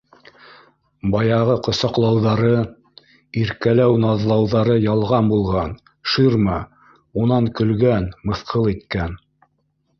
Баяғы 1.15 1.57
ҡосаҡлауҙары, 1.67 2.53
иркәләү-наҙлауҙары 3.43 4.79
ялған 4.87 5.31
булған, 5.35 5.79
ширма, 6.15 6.59
унан 7.25 7.55
көлгән, 7.61 8.13
мыҫҡыл 8.31 8.77
иткән 8.77 9.19